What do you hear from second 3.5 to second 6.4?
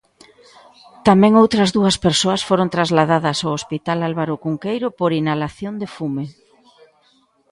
Hospital Álvaro Cunqueiro por inhalación de fume.